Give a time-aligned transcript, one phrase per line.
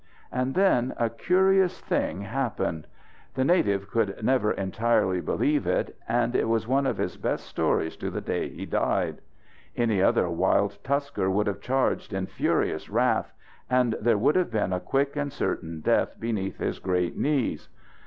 [0.31, 2.87] And then a curious thing happened.
[3.35, 7.95] The native could never entirely believe it, and it was one of his best stories
[7.97, 9.21] to the day he died.
[9.77, 13.31] Any other wild tusker would have charged in furious wrath,
[13.69, 17.69] and there would have been a quick and certain death beneath his great knees.